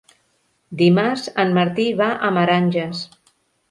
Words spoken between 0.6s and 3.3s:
Dimarts en Martí va a Meranges.